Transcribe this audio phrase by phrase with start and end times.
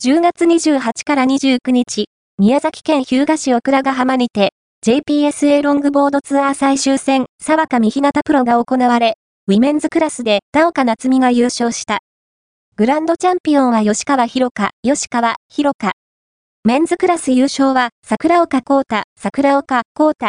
[0.00, 2.04] 10月28から29日、
[2.38, 4.50] 宮崎県日向市お倉ヶ浜にて、
[4.86, 9.16] JPSA ロングボードツアー最終戦、さわかみ日向プロが行われ、
[9.48, 11.98] ウィメンズクラスで田岡夏美が優勝した。
[12.76, 15.90] グランドチャンピオンは吉川広夏、吉川広夏。
[16.62, 20.26] メンズクラス優勝は桜岡幸太、桜岡幸太。